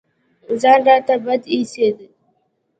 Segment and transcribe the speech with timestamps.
[0.61, 1.97] ځان راته بد اېسېد.